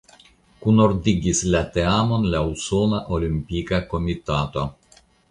[0.61, 4.65] Kunordigis la teamon la Usona Olimpika Komitato.